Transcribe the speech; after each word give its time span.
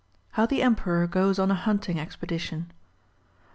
How 0.31 0.47
THE 0.47 0.63
Emperor 0.63 1.05
goes 1.05 1.37
on 1.37 1.49
.\ 1.37 1.49
Hunting 1.51 1.99
Expedition. 1.99 2.71